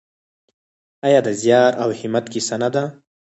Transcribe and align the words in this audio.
آیا 1.07 1.19
د 1.27 1.29
زیار 1.41 1.71
او 1.83 1.89
همت 1.99 2.25
کیسه 2.33 2.55
نه 2.63 2.69
ده؟ 2.73 2.83